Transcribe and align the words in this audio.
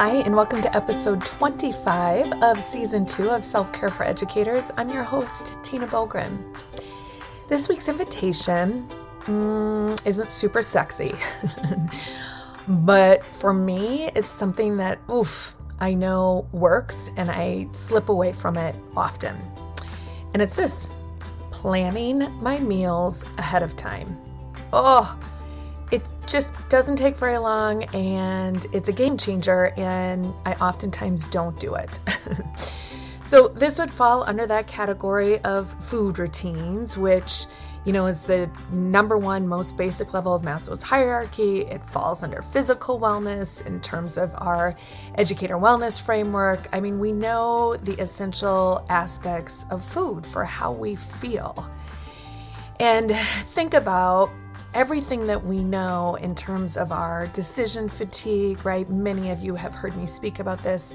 Hi, 0.00 0.18
and 0.18 0.36
welcome 0.36 0.62
to 0.62 0.76
episode 0.76 1.26
25 1.26 2.32
of 2.40 2.62
season 2.62 3.04
two 3.04 3.30
of 3.30 3.44
Self 3.44 3.72
Care 3.72 3.88
for 3.88 4.04
Educators. 4.04 4.70
I'm 4.76 4.90
your 4.90 5.02
host, 5.02 5.58
Tina 5.64 5.88
Boogren. 5.88 6.38
This 7.48 7.68
week's 7.68 7.88
invitation 7.88 8.88
mm, 9.22 10.06
isn't 10.06 10.30
super 10.30 10.62
sexy, 10.62 11.16
but 12.68 13.24
for 13.24 13.52
me, 13.52 14.12
it's 14.14 14.30
something 14.30 14.76
that, 14.76 15.00
oof, 15.10 15.56
I 15.80 15.94
know 15.94 16.46
works 16.52 17.10
and 17.16 17.28
I 17.28 17.66
slip 17.72 18.08
away 18.08 18.32
from 18.32 18.56
it 18.56 18.76
often. 18.96 19.36
And 20.32 20.40
it's 20.40 20.54
this 20.54 20.90
planning 21.50 22.20
my 22.40 22.58
meals 22.58 23.24
ahead 23.36 23.64
of 23.64 23.74
time. 23.74 24.16
Oh, 24.72 25.18
it 25.90 26.02
just 26.26 26.54
doesn't 26.68 26.96
take 26.96 27.16
very 27.16 27.38
long 27.38 27.84
and 27.94 28.66
it's 28.72 28.88
a 28.88 28.92
game 28.92 29.16
changer, 29.16 29.72
and 29.76 30.32
I 30.44 30.54
oftentimes 30.54 31.26
don't 31.26 31.58
do 31.58 31.74
it. 31.74 31.98
so, 33.24 33.48
this 33.48 33.78
would 33.78 33.90
fall 33.90 34.24
under 34.24 34.46
that 34.46 34.66
category 34.66 35.38
of 35.40 35.72
food 35.84 36.18
routines, 36.18 36.96
which 36.96 37.46
you 37.88 37.94
know, 37.94 38.06
is 38.06 38.20
the 38.20 38.50
number 38.70 39.16
one 39.16 39.48
most 39.48 39.78
basic 39.78 40.12
level 40.12 40.34
of 40.34 40.42
Maslow's 40.42 40.82
hierarchy. 40.82 41.62
It 41.62 41.82
falls 41.86 42.22
under 42.22 42.42
physical 42.42 43.00
wellness 43.00 43.64
in 43.66 43.80
terms 43.80 44.18
of 44.18 44.30
our 44.36 44.74
educator 45.14 45.54
wellness 45.54 45.98
framework. 45.98 46.68
I 46.74 46.80
mean, 46.80 46.98
we 46.98 47.12
know 47.12 47.76
the 47.76 47.94
essential 47.94 48.84
aspects 48.90 49.64
of 49.70 49.82
food 49.82 50.26
for 50.26 50.44
how 50.44 50.70
we 50.70 50.96
feel. 50.96 51.70
And 52.78 53.10
think 53.54 53.72
about 53.72 54.30
everything 54.74 55.26
that 55.26 55.44
we 55.44 55.64
know 55.64 56.16
in 56.16 56.34
terms 56.34 56.76
of 56.76 56.92
our 56.92 57.26
decision 57.28 57.88
fatigue, 57.88 58.64
right? 58.64 58.88
Many 58.90 59.30
of 59.30 59.40
you 59.40 59.54
have 59.54 59.74
heard 59.74 59.96
me 59.96 60.06
speak 60.06 60.38
about 60.38 60.62
this. 60.62 60.94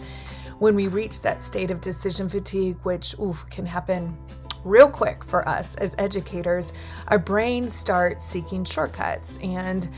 When 0.60 0.76
we 0.76 0.88
reach 0.88 1.22
that 1.22 1.44
state 1.44 1.72
of 1.72 1.82
decision 1.82 2.30
fatigue, 2.30 2.78
which 2.84 3.18
oof, 3.20 3.46
can 3.50 3.66
happen 3.66 4.18
real 4.64 4.90
quick 4.90 5.24
for 5.24 5.48
us 5.48 5.76
as 5.76 5.96
educators, 5.98 6.74
our 7.08 7.20
brains 7.20 7.74
start 7.74 8.22
seeking 8.22 8.64
shortcuts. 8.64 9.38
And 9.44 9.90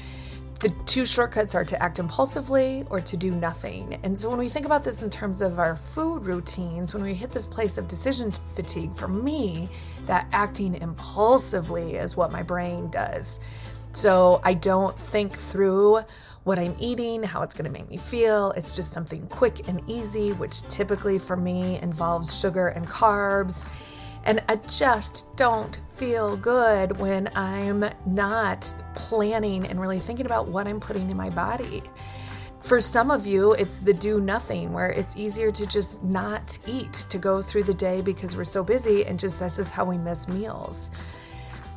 the 0.60 0.70
two 0.86 1.06
shortcuts 1.06 1.54
are 1.54 1.66
to 1.66 1.82
act 1.82 2.00
impulsively 2.00 2.86
or 2.90 3.00
to 3.00 3.18
do 3.18 3.32
nothing. 3.32 4.00
And 4.04 4.18
so 4.18 4.30
when 4.30 4.40
we 4.40 4.50
think 4.50 4.66
about 4.66 4.84
this 4.84 5.04
in 5.04 5.10
terms 5.10 5.42
of 5.42 5.60
our 5.60 5.76
food 5.76 6.26
routines, 6.26 6.94
when 6.94 7.04
we 7.04 7.14
hit 7.14 7.32
this 7.32 7.46
place 7.46 7.78
of 7.78 7.88
decision 7.88 8.32
fatigue, 8.32 8.96
for 8.96 9.08
me, 9.08 9.70
that 10.06 10.28
acting 10.32 10.76
impulsively 10.76 11.96
is 11.96 12.16
what 12.16 12.32
my 12.32 12.42
brain 12.42 12.90
does. 12.90 13.40
So 13.92 14.42
I 14.44 14.54
don't 14.54 14.98
think 15.00 15.34
through 15.34 16.02
what 16.44 16.60
I'm 16.60 16.76
eating, 16.80 17.24
how 17.24 17.42
it's 17.42 17.56
going 17.56 17.66
to 17.66 17.72
make 17.72 17.90
me 17.90 17.98
feel. 17.98 18.52
It's 18.52 18.72
just 18.72 18.92
something 18.92 19.28
quick 19.28 19.68
and 19.68 19.82
easy, 19.88 20.32
which 20.34 20.62
typically 20.64 21.18
for 21.18 21.36
me 21.36 21.80
involves 21.82 22.38
sugar 22.38 22.68
and 22.68 22.88
carbs. 22.88 23.66
And 24.26 24.44
I 24.50 24.56
just 24.56 25.36
don't 25.36 25.80
feel 25.96 26.36
good 26.36 27.00
when 27.00 27.30
I'm 27.36 27.86
not 28.06 28.74
planning 28.96 29.66
and 29.66 29.80
really 29.80 30.00
thinking 30.00 30.26
about 30.26 30.48
what 30.48 30.68
I'm 30.68 30.80
putting 30.80 31.10
in 31.10 31.18
my 31.18 31.30
body. 31.30 31.84
For 32.60 32.82
some 32.82 33.12
of 33.12 33.28
you, 33.28 33.54
it's 33.54 33.78
the 33.78 33.94
do 33.94 34.20
nothing 34.20 34.74
where 34.74 34.90
it's 34.90 35.16
easier 35.16 35.52
to 35.52 35.68
just 35.68 36.04
not 36.04 36.58
eat, 36.66 36.94
to 36.94 37.20
go 37.20 37.40
through 37.40 37.64
the 37.64 37.74
day 37.76 38.02
because 38.02 38.36
we're 38.36 38.44
so 38.44 38.64
busy 38.64 39.06
and 39.06 39.20
just 39.20 39.40
this 39.40 39.60
is 39.60 39.70
how 39.70 39.86
we 39.86 40.00
miss 40.00 40.28
meals. 40.28 40.90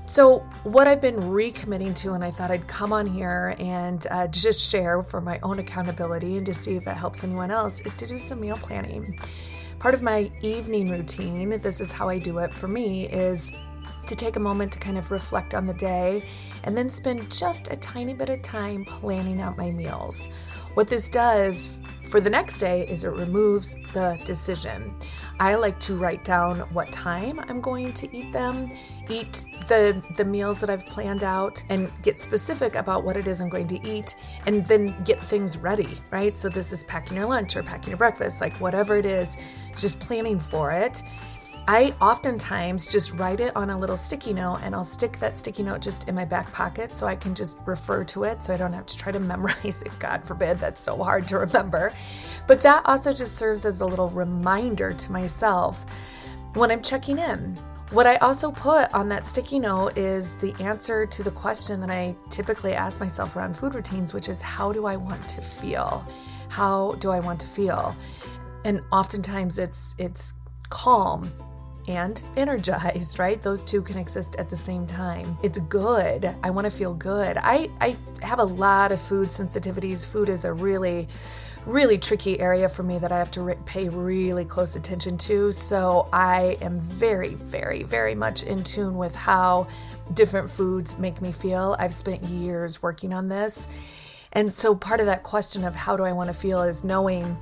So, 0.07 0.39
what 0.65 0.89
I've 0.89 1.03
been 1.03 1.17
recommitting 1.17 1.95
to, 1.97 2.15
and 2.15 2.25
I 2.25 2.31
thought 2.31 2.51
I'd 2.51 2.67
come 2.67 2.95
on 2.95 3.07
here 3.07 3.55
and 3.59 4.07
uh, 4.11 4.27
just 4.29 4.59
share 4.71 5.03
for 5.03 5.21
my 5.21 5.39
own 5.43 5.59
accountability 5.59 6.39
and 6.39 6.47
to 6.47 6.55
see 6.55 6.77
if 6.77 6.87
it 6.87 6.97
helps 6.97 7.23
anyone 7.23 7.51
else, 7.51 7.81
is 7.81 7.95
to 7.97 8.07
do 8.07 8.19
some 8.19 8.41
meal 8.41 8.57
planning 8.57 9.19
part 9.79 9.95
of 9.95 10.03
my 10.03 10.31
evening 10.43 10.91
routine, 10.91 11.51
this 11.61 11.81
is 11.81 11.93
how 11.93 12.09
I 12.09 12.19
do 12.19 12.39
it 12.39 12.53
for 12.53 12.69
me, 12.69 13.09
is 13.09 13.53
to 14.07 14.17
take 14.17 14.37
a 14.37 14.41
moment 14.41 14.73
to 14.73 14.79
kind 14.79 14.99
of 14.99 15.11
reflect 15.11 15.55
on 15.55 15.67
the 15.67 15.75
day 15.75 16.25
and 16.65 16.77
then 16.77 16.89
spend 16.89 17.31
just 17.31 17.71
a 17.71 17.77
tiny 17.77 18.15
bit 18.15 18.29
of 18.31 18.43
time 18.43 18.85
planning 18.85 19.41
out 19.41 19.57
my 19.57 19.71
meals. 19.71 20.29
What 20.75 20.89
this 20.89 21.09
does 21.09 21.77
for 22.09 22.21
the 22.21 22.31
next 22.31 22.59
day 22.59 22.87
is 22.89 23.05
it 23.05 23.11
removes 23.11 23.77
the 23.93 24.19
decision. 24.25 24.95
I 25.41 25.55
like 25.57 25.79
to 25.81 25.97
write 25.97 26.25
down 26.25 26.61
what 26.73 26.91
time 26.91 27.39
I'm 27.49 27.61
going 27.61 27.93
to 27.93 28.17
eat 28.17 28.33
them, 28.33 28.73
eat 29.09 29.45
the 29.69 30.03
the 30.17 30.25
meals 30.25 30.59
that 30.61 30.71
I've 30.71 30.87
planned 30.87 31.23
out 31.23 31.63
and 31.69 31.91
get 32.03 32.19
specific 32.19 32.75
about 32.77 33.05
what 33.05 33.17
it 33.17 33.27
is 33.27 33.41
I'm 33.41 33.51
going 33.51 33.67
to 33.69 33.89
eat 33.89 34.17
and 34.47 34.67
then 34.67 34.97
get 35.05 35.23
things 35.23 35.59
ready, 35.59 35.99
right? 36.11 36.37
So 36.37 36.49
this 36.49 36.73
is 36.73 36.85
packing 36.85 37.17
your 37.17 37.27
lunch 37.27 37.57
or 37.57 37.63
packing 37.63 37.91
your 37.91 37.99
breakfast, 37.99 38.41
like 38.41 38.57
whatever 38.57 38.97
it 38.97 39.07
is, 39.07 39.37
just 39.77 40.01
planning 40.01 40.41
for 40.41 40.73
it 40.73 41.03
I 41.71 41.95
oftentimes 42.01 42.87
just 42.87 43.13
write 43.13 43.41
it 43.41 43.55
on 43.55 43.69
a 43.69 43.79
little 43.79 43.99
sticky 43.99 44.33
note 44.33 44.61
and 44.63 44.75
I'll 44.75 44.83
stick 44.83 45.19
that 45.19 45.37
sticky 45.37 45.65
note 45.65 45.83
just 45.83 46.09
in 46.09 46.15
my 46.15 46.25
back 46.25 46.51
pocket 46.51 46.95
so 46.95 47.07
I 47.07 47.15
can 47.15 47.35
just 47.35 47.59
refer 47.67 48.05
to 48.05 48.25
it 48.25 48.43
so 48.43 48.55
I 48.55 48.57
don't 48.57 48.73
have 48.73 48.87
to 48.87 48.97
try 48.97 49.13
to 49.13 49.21
memorize 49.35 49.83
it. 49.83 49.93
God 49.99 50.25
forbid, 50.25 50.59
that's 50.59 50.81
so 50.81 50.97
hard 50.97 51.29
to 51.29 51.37
remember. 51.37 51.93
But 52.47 52.63
that 52.63 52.87
also 52.87 53.13
just 53.13 53.37
serves 53.37 53.67
as 53.67 53.83
a 53.83 53.85
little 53.85 54.09
reminder 54.09 54.95
to 54.95 55.13
myself 55.13 55.85
when 56.55 56.71
I'm 56.71 56.81
checking 56.81 57.19
in. 57.19 57.61
What 57.91 58.07
I 58.07 58.17
also 58.17 58.51
put 58.51 58.91
on 58.95 59.11
that 59.11 59.27
sticky 59.27 59.59
note 59.59 59.99
is 59.99 60.37
the 60.37 60.55
answer 60.61 61.05
to 61.05 61.23
the 61.23 61.33
question 61.33 61.83
that 61.83 61.91
I 61.91 62.17
typically 62.31 62.73
ask 62.73 62.99
myself 62.99 63.37
around 63.37 63.59
food 63.59 63.75
routines, 63.75 64.15
which 64.15 64.31
is 64.31 64.41
how 64.41 64.73
do 64.73 64.87
I 64.87 64.97
want 64.97 65.29
to 65.29 65.43
feel? 65.43 66.03
How 66.49 66.93
do 66.93 67.11
I 67.11 67.21
want 67.21 67.39
to 67.41 67.47
feel? 67.47 67.95
And 68.65 68.81
oftentimes 68.91 69.59
it's 69.59 69.95
it's 69.99 70.33
calm 70.71 71.31
and 71.89 72.25
energized, 72.37 73.19
right? 73.19 73.43
Those 73.43 73.65
two 73.65 73.83
can 73.83 73.99
exist 73.99 74.37
at 74.37 74.49
the 74.49 74.57
same 74.57 74.87
time. 74.87 75.37
It's 75.43 75.59
good. 75.59 76.35
I 76.43 76.51
want 76.51 76.67
to 76.67 76.71
feel 76.71 76.95
good. 76.95 77.39
I, 77.39 77.71
I 77.81 77.97
have 78.23 78.39
a 78.39 78.45
lot 78.45 78.93
of 78.93 79.01
food 79.01 79.29
sensitivities. 79.29 80.07
Food 80.07 80.29
is 80.29 80.45
a 80.45 80.53
really, 80.53 81.09
really 81.67 81.99
tricky 81.99 82.39
area 82.39 82.69
for 82.69 82.83
me 82.83 82.99
that 82.99 83.11
I 83.11 83.19
have 83.19 83.31
to 83.33 83.43
re- 83.43 83.57
pay 83.65 83.89
really 83.89 84.45
close 84.45 84.77
attention 84.77 85.19
to. 85.19 85.51
So 85.53 86.09
I 86.13 86.59
am 86.61 86.81
very, 86.81 87.35
very, 87.35 87.83
very 87.83 88.15
much 88.15 88.43
in 88.43 88.63
tune 88.63 88.97
with 88.97 89.15
how 89.15 89.67
different 90.15 90.51
foods 90.51 90.99
make 90.99 91.21
me 91.21 91.33
feel. 91.33 91.75
I've 91.79 91.95
spent 91.95 92.23
years 92.25 92.83
working 92.83 93.13
on 93.13 93.29
this. 93.29 93.69
And 94.33 94.53
so 94.53 94.75
part 94.75 95.01
of 95.01 95.07
that 95.07 95.23
question 95.23 95.65
of 95.65 95.75
how 95.75 95.97
do 95.97 96.05
I 96.05 96.13
want 96.13 96.29
to 96.29 96.35
feel 96.35 96.63
is 96.63 96.85
knowing 96.85 97.37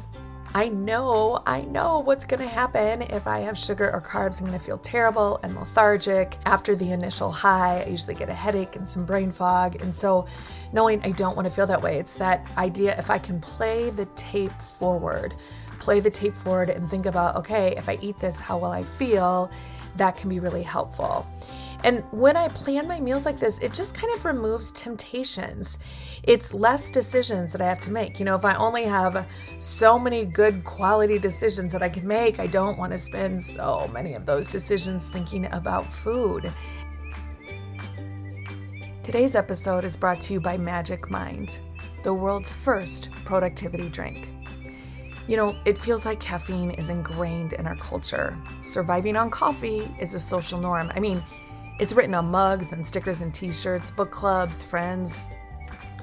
I 0.54 0.68
know, 0.68 1.42
I 1.46 1.62
know 1.62 1.98
what's 1.98 2.24
to 2.40 2.48
happen 2.48 3.02
if 3.02 3.26
I 3.26 3.40
have 3.40 3.58
sugar 3.58 3.90
or 3.92 4.00
carbs. 4.00 4.40
I'm 4.40 4.46
to 4.58 4.64
feel 4.64 4.78
terrible 4.78 5.38
and 5.42 5.54
lethargic. 5.54 6.38
After 6.46 6.74
the 6.74 6.92
initial 6.92 7.30
high, 7.30 7.82
I 7.82 7.88
usually 7.88 8.14
get 8.14 8.30
a 8.30 8.34
headache 8.34 8.74
and 8.76 8.88
some 8.88 9.04
brain 9.04 9.30
fog. 9.30 9.80
And 9.82 9.94
so, 9.94 10.26
knowing 10.72 11.02
I 11.02 11.10
don't 11.10 11.36
want 11.36 11.46
to 11.46 11.52
feel 11.52 11.66
that 11.66 11.82
way, 11.82 11.98
it's 11.98 12.14
that 12.16 12.46
idea 12.56 12.98
if 12.98 13.10
I 13.10 13.18
can 13.18 13.40
play 13.40 13.90
the 13.90 14.06
tape 14.16 14.52
forward, 14.52 15.34
play 15.78 16.00
the 16.00 16.10
tape 16.10 16.34
forward 16.34 16.70
and 16.70 16.88
think 16.88 17.06
about, 17.06 17.36
okay, 17.36 17.74
if 17.76 17.88
I 17.88 17.98
eat 18.00 18.18
this, 18.18 18.40
how 18.40 18.56
will 18.56 18.70
I 18.70 18.84
feel? 18.84 19.50
That 19.96 20.16
can 20.16 20.30
be 20.30 20.40
really 20.40 20.62
helpful. 20.62 21.26
And 21.86 22.02
when 22.10 22.36
I 22.36 22.48
plan 22.48 22.88
my 22.88 22.98
meals 22.98 23.24
like 23.24 23.38
this, 23.38 23.60
it 23.60 23.72
just 23.72 23.94
kind 23.94 24.12
of 24.12 24.24
removes 24.24 24.72
temptations. 24.72 25.78
It's 26.24 26.52
less 26.52 26.90
decisions 26.90 27.52
that 27.52 27.60
I 27.60 27.66
have 27.66 27.78
to 27.82 27.92
make. 27.92 28.18
You 28.18 28.24
know, 28.24 28.34
if 28.34 28.44
I 28.44 28.56
only 28.56 28.82
have 28.82 29.24
so 29.60 29.96
many 29.96 30.24
good 30.24 30.64
quality 30.64 31.16
decisions 31.16 31.72
that 31.72 31.84
I 31.84 31.88
can 31.88 32.04
make, 32.04 32.40
I 32.40 32.48
don't 32.48 32.76
want 32.76 32.90
to 32.90 32.98
spend 32.98 33.40
so 33.40 33.88
many 33.92 34.14
of 34.14 34.26
those 34.26 34.48
decisions 34.48 35.08
thinking 35.10 35.46
about 35.52 35.86
food. 35.86 36.52
Today's 39.04 39.36
episode 39.36 39.84
is 39.84 39.96
brought 39.96 40.20
to 40.22 40.32
you 40.32 40.40
by 40.40 40.58
Magic 40.58 41.08
Mind, 41.08 41.60
the 42.02 42.12
world's 42.12 42.50
first 42.50 43.12
productivity 43.24 43.88
drink. 43.88 44.32
You 45.28 45.36
know, 45.36 45.56
it 45.64 45.78
feels 45.78 46.04
like 46.04 46.18
caffeine 46.18 46.72
is 46.72 46.88
ingrained 46.88 47.52
in 47.52 47.64
our 47.64 47.76
culture. 47.76 48.36
Surviving 48.64 49.16
on 49.16 49.30
coffee 49.30 49.88
is 50.00 50.14
a 50.14 50.20
social 50.20 50.60
norm. 50.60 50.90
I 50.92 50.98
mean, 50.98 51.22
it's 51.78 51.92
written 51.92 52.14
on 52.14 52.30
mugs 52.30 52.72
and 52.72 52.86
stickers 52.86 53.22
and 53.22 53.32
t 53.32 53.52
shirts, 53.52 53.90
book 53.90 54.10
clubs, 54.10 54.62
friends 54.62 55.28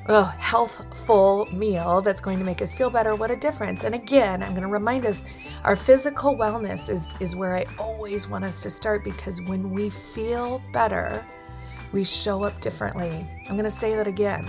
oh, 0.09 0.23
healthful 0.39 1.47
meal 1.51 2.01
that's 2.01 2.21
going 2.21 2.37
to 2.37 2.43
make 2.43 2.61
us 2.61 2.73
feel 2.73 2.89
better. 2.89 3.15
What 3.15 3.31
a 3.31 3.35
difference. 3.35 3.83
And 3.83 3.93
again, 3.93 4.41
I'm 4.41 4.49
going 4.49 4.61
to 4.61 4.67
remind 4.67 5.05
us 5.05 5.25
our 5.63 5.75
physical 5.75 6.35
wellness 6.35 6.89
is, 6.89 7.13
is 7.19 7.35
where 7.35 7.55
I 7.55 7.65
always 7.77 8.27
want 8.27 8.45
us 8.45 8.61
to 8.61 8.69
start 8.69 9.03
because 9.03 9.41
when 9.41 9.71
we 9.71 9.89
feel 9.89 10.61
better, 10.71 11.25
we 11.91 12.03
show 12.03 12.43
up 12.43 12.59
differently. 12.61 13.27
I'm 13.47 13.55
going 13.55 13.63
to 13.63 13.69
say 13.69 13.95
that 13.95 14.07
again. 14.07 14.45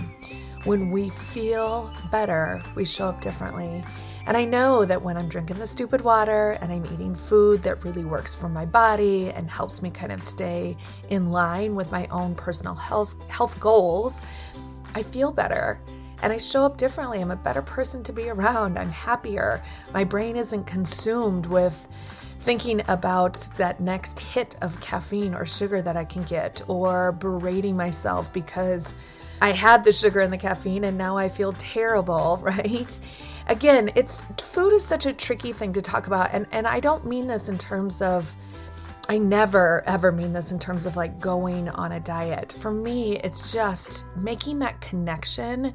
When 0.65 0.91
we 0.91 1.11
feel 1.11 1.93
better, 2.11 2.63
we 2.75 2.85
show 2.85 3.09
up 3.09 3.21
differently. 3.21 3.85
And 4.27 4.37
I 4.37 4.45
know 4.45 4.85
that 4.85 5.01
when 5.01 5.17
I'm 5.17 5.29
drinking 5.29 5.59
the 5.59 5.67
stupid 5.67 6.03
water 6.03 6.59
and 6.61 6.71
I'm 6.71 6.85
eating 6.93 7.15
food 7.15 7.63
that 7.63 7.83
really 7.83 8.05
works 8.05 8.35
for 8.35 8.49
my 8.49 8.67
body 8.67 9.31
and 9.31 9.49
helps 9.49 9.81
me 9.81 9.91
kind 9.91 10.13
of 10.13 10.23
stay 10.23 10.77
in 11.09 11.31
line 11.31 11.75
with 11.75 11.91
my 11.91 12.07
own 12.09 12.35
personal 12.35 12.75
health 12.75 13.17
health 13.29 13.59
goals, 13.59 14.21
I 14.95 15.03
feel 15.03 15.33
better 15.33 15.81
and 16.23 16.33
I 16.33 16.39
show 16.39 16.65
up 16.65 16.77
differently. 16.77 17.21
I'm 17.21 17.31
a 17.31 17.37
better 17.37 17.63
person 17.63 18.03
to 18.05 18.13
be 18.13 18.29
around. 18.29 18.79
I'm 18.79 18.89
happier. 18.89 19.63
My 19.93 20.05
brain 20.05 20.37
isn't 20.37 20.65
consumed 20.65 21.47
with 21.47 21.89
thinking 22.41 22.83
about 22.89 23.35
that 23.57 23.81
next 23.81 24.19
hit 24.19 24.57
of 24.63 24.81
caffeine 24.81 25.35
or 25.35 25.45
sugar 25.45 25.83
that 25.83 25.97
I 25.97 26.05
can 26.05 26.23
get 26.23 26.63
or 26.69 27.13
berating 27.13 27.77
myself 27.77 28.33
because 28.33 28.95
I 29.41 29.53
had 29.53 29.85
the 29.85 29.93
sugar 29.93 30.21
and 30.21 30.33
the 30.33 30.39
caffeine 30.39 30.85
and 30.85 30.97
now 30.99 31.17
I 31.17 31.29
feel 31.29 31.53
terrible, 31.55 32.39
right? 32.43 33.01
Again, 33.47 33.91
it's 33.95 34.25
food 34.39 34.73
is 34.73 34.85
such 34.85 35.07
a 35.07 35.13
tricky 35.13 35.53
thing 35.53 35.73
to 35.73 35.83
talk 35.83 36.07
about 36.07 36.31
and 36.33 36.47
and 36.53 36.67
I 36.67 36.81
don't 36.81 37.07
mean 37.07 37.27
this 37.27 37.49
in 37.49 37.59
terms 37.59 38.03
of 38.03 38.35
I 39.11 39.17
never 39.17 39.83
ever 39.87 40.13
mean 40.13 40.35
this 40.35 40.53
in 40.53 40.59
terms 40.59 40.85
of 40.85 40.95
like 40.95 41.19
going 41.19 41.71
on 41.71 41.93
a 41.93 42.01
diet. 42.01 42.53
For 42.53 42.71
me, 42.71 43.19
it's 43.21 43.55
just 43.55 44.05
making 44.17 44.59
that 44.59 44.83
connection 44.83 45.73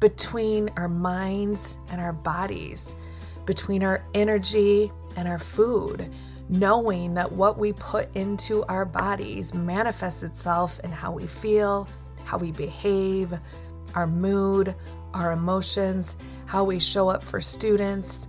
between 0.00 0.70
our 0.76 0.88
minds 0.88 1.78
and 1.90 2.00
our 2.00 2.12
bodies, 2.12 2.96
between 3.44 3.84
our 3.84 4.04
energy 4.12 4.90
and 5.16 5.28
our 5.28 5.38
food, 5.38 6.12
knowing 6.48 7.14
that 7.14 7.30
what 7.30 7.58
we 7.58 7.72
put 7.74 8.14
into 8.16 8.64
our 8.64 8.84
bodies 8.84 9.54
manifests 9.54 10.24
itself 10.24 10.80
in 10.80 10.90
how 10.90 11.12
we 11.12 11.28
feel, 11.28 11.86
how 12.24 12.38
we 12.38 12.50
behave, 12.50 13.32
our 13.94 14.08
mood, 14.08 14.74
our 15.14 15.30
emotions, 15.30 16.16
how 16.46 16.64
we 16.64 16.80
show 16.80 17.08
up 17.08 17.22
for 17.22 17.40
students 17.40 18.26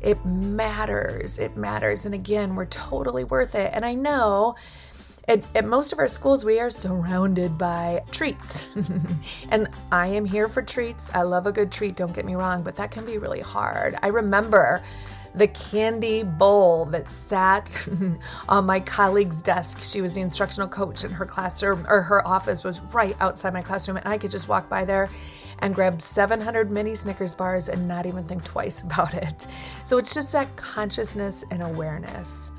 it 0.00 0.24
matters. 0.24 1.38
It 1.38 1.56
matters. 1.56 2.06
And 2.06 2.14
again, 2.14 2.54
we're 2.54 2.66
totally 2.66 3.24
worth 3.24 3.54
it. 3.54 3.70
And 3.74 3.84
I 3.84 3.94
know 3.94 4.56
at, 5.28 5.42
at, 5.56 5.64
most 5.64 5.92
of 5.92 5.98
our 5.98 6.06
schools, 6.06 6.44
we 6.44 6.60
are 6.60 6.70
surrounded 6.70 7.58
by 7.58 8.02
treats. 8.12 8.66
and 9.50 9.68
I 9.90 10.06
am 10.06 10.24
here 10.24 10.48
for 10.48 10.62
treats. 10.62 11.10
I 11.14 11.22
love 11.22 11.46
a 11.46 11.52
good 11.52 11.72
treat, 11.72 11.96
don't 11.96 12.12
get 12.12 12.24
me 12.24 12.36
wrong, 12.36 12.62
but 12.62 12.76
that 12.76 12.90
can 12.92 13.04
be 13.04 13.18
really 13.18 13.40
hard. 13.40 13.98
I 14.02 14.08
remember 14.08 14.82
the 15.36 15.48
candy 15.48 16.22
bowl 16.22 16.86
that 16.86 17.12
sat 17.12 17.86
on 18.48 18.64
my 18.64 18.80
colleague's 18.80 19.42
desk. 19.42 19.80
She 19.80 20.00
was 20.00 20.14
the 20.14 20.22
instructional 20.22 20.68
coach, 20.68 21.04
and 21.04 21.12
her 21.12 21.26
classroom 21.26 21.86
or 21.88 22.00
her 22.00 22.26
office 22.26 22.64
was 22.64 22.80
right 22.92 23.16
outside 23.20 23.52
my 23.52 23.62
classroom, 23.62 23.98
and 23.98 24.08
I 24.08 24.18
could 24.18 24.30
just 24.30 24.48
walk 24.48 24.68
by 24.68 24.84
there 24.84 25.08
and 25.60 25.74
grab 25.74 26.02
700 26.02 26.70
mini 26.70 26.94
Snickers 26.94 27.34
bars 27.34 27.68
and 27.68 27.86
not 27.86 28.06
even 28.06 28.24
think 28.24 28.44
twice 28.44 28.80
about 28.82 29.14
it. 29.14 29.46
So 29.84 29.98
it's 29.98 30.14
just 30.14 30.32
that 30.32 30.54
consciousness 30.56 31.44
and 31.50 31.62
awareness. 31.62 32.50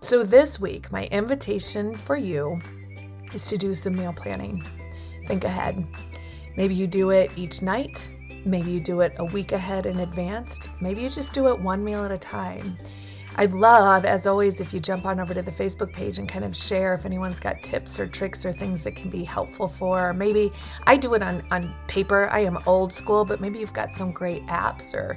So 0.00 0.22
this 0.22 0.60
week, 0.60 0.92
my 0.92 1.06
invitation 1.06 1.96
for 1.96 2.16
you 2.16 2.60
is 3.32 3.46
to 3.46 3.56
do 3.56 3.74
some 3.74 3.96
meal 3.96 4.12
planning. 4.12 4.62
Think 5.26 5.44
ahead. 5.44 5.86
Maybe 6.56 6.74
you 6.74 6.86
do 6.86 7.10
it 7.10 7.32
each 7.36 7.62
night. 7.62 8.10
Maybe 8.44 8.70
you 8.70 8.80
do 8.80 9.00
it 9.00 9.14
a 9.18 9.24
week 9.24 9.52
ahead 9.52 9.86
in 9.86 10.00
advance. 10.00 10.68
Maybe 10.80 11.02
you 11.02 11.08
just 11.08 11.32
do 11.32 11.48
it 11.48 11.58
one 11.58 11.82
meal 11.82 12.04
at 12.04 12.10
a 12.10 12.18
time. 12.18 12.78
I'd 13.36 13.52
love, 13.52 14.04
as 14.04 14.28
always, 14.28 14.60
if 14.60 14.72
you 14.72 14.78
jump 14.78 15.06
on 15.06 15.18
over 15.18 15.34
to 15.34 15.42
the 15.42 15.50
Facebook 15.50 15.92
page 15.92 16.18
and 16.18 16.28
kind 16.28 16.44
of 16.44 16.56
share 16.56 16.94
if 16.94 17.04
anyone's 17.04 17.40
got 17.40 17.62
tips 17.64 17.98
or 17.98 18.06
tricks 18.06 18.44
or 18.46 18.52
things 18.52 18.84
that 18.84 18.94
can 18.94 19.10
be 19.10 19.24
helpful 19.24 19.66
for. 19.66 20.12
Maybe 20.12 20.52
I 20.86 20.96
do 20.96 21.14
it 21.14 21.22
on, 21.22 21.42
on 21.50 21.74
paper. 21.88 22.28
I 22.30 22.40
am 22.40 22.58
old 22.66 22.92
school, 22.92 23.24
but 23.24 23.40
maybe 23.40 23.58
you've 23.58 23.72
got 23.72 23.92
some 23.92 24.12
great 24.12 24.46
apps 24.46 24.94
or 24.94 25.16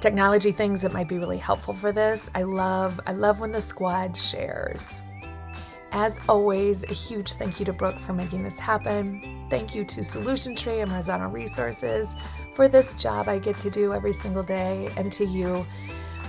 technology 0.00 0.52
things 0.52 0.80
that 0.80 0.94
might 0.94 1.08
be 1.08 1.18
really 1.18 1.36
helpful 1.36 1.74
for 1.74 1.92
this. 1.92 2.30
I 2.34 2.44
love, 2.44 2.98
I 3.06 3.12
love 3.12 3.40
when 3.40 3.52
the 3.52 3.60
squad 3.60 4.16
shares. 4.16 5.02
As 5.92 6.20
always, 6.28 6.84
a 6.84 6.94
huge 6.94 7.32
thank 7.34 7.58
you 7.58 7.66
to 7.66 7.74
Brooke 7.74 7.98
for 7.98 8.14
making 8.14 8.42
this 8.42 8.58
happen. 8.58 9.39
Thank 9.50 9.74
you 9.74 9.84
to 9.84 10.04
Solution 10.04 10.54
Tree 10.54 10.78
and 10.78 10.90
Marzano 10.90 11.30
Resources 11.30 12.14
for 12.54 12.68
this 12.68 12.92
job 12.92 13.28
I 13.28 13.40
get 13.40 13.58
to 13.58 13.70
do 13.70 13.92
every 13.92 14.12
single 14.12 14.44
day, 14.44 14.90
and 14.96 15.10
to 15.12 15.26
you 15.26 15.66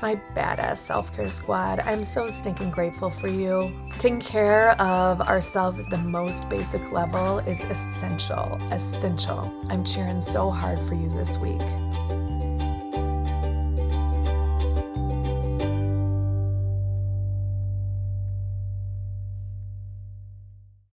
my 0.01 0.19
badass 0.35 0.77
self 0.77 1.15
care 1.15 1.29
squad. 1.29 1.81
I'm 1.81 2.03
so 2.03 2.27
stinking 2.27 2.71
grateful 2.71 3.11
for 3.11 3.27
you. 3.27 3.71
Taking 3.99 4.19
care 4.19 4.71
of 4.81 5.21
ourselves 5.21 5.79
at 5.79 5.91
the 5.91 5.99
most 5.99 6.49
basic 6.49 6.91
level 6.91 7.39
is 7.39 7.63
essential. 7.65 8.59
Essential. 8.71 9.53
I'm 9.69 9.83
cheering 9.83 10.21
so 10.21 10.49
hard 10.49 10.79
for 10.79 10.95
you 10.95 11.09
this 11.09 11.37
week. 11.37 11.61